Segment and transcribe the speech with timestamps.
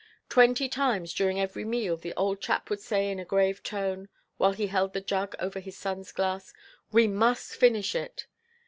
[0.29, 4.53] Twenty times during every meal, the old chap would say in a grave tone, while
[4.53, 6.51] he held the jug over his son's glass:
[6.91, 8.25] "We must finish it."